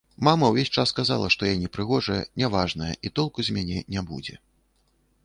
Мама 0.27 0.45
ўвесь 0.51 0.71
час 0.81 0.93
казала, 0.99 1.27
што 1.35 1.49
я 1.49 1.59
непрыгожая, 1.63 2.19
няважная 2.45 2.91
і 3.09 3.13
толку 3.21 3.39
з 3.51 3.57
мяне 3.59 3.77
не 3.97 4.01
будзе. 4.09 4.35